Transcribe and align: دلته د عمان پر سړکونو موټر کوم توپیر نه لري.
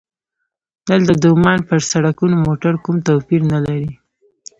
دلته 0.89 1.11
د 1.21 1.23
عمان 1.35 1.59
پر 1.69 1.79
سړکونو 1.91 2.35
موټر 2.45 2.73
کوم 2.83 2.97
توپیر 3.07 3.41
نه 3.53 3.59
لري. 3.65 3.91